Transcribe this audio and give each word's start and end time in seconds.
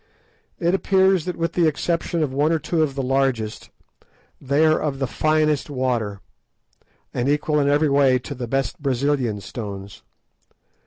It 0.57 0.73
appears 0.73 1.25
that 1.25 1.35
(with 1.35 1.53
the 1.53 1.67
exception 1.67 2.23
of 2.23 2.33
one 2.33 2.51
or 2.51 2.57
two 2.57 2.81
of 2.81 2.95
the 2.95 3.03
largest) 3.03 3.69
they 4.41 4.65
are 4.65 4.79
of 4.79 4.97
the 4.97 5.05
finest 5.05 5.69
water, 5.69 6.21
and 7.13 7.29
equal 7.29 7.59
in 7.59 7.69
every 7.69 7.87
way 7.89 8.17
to 8.17 8.33
the 8.33 8.47
best 8.47 8.81
Brazilian 8.81 9.41
stones. 9.41 10.01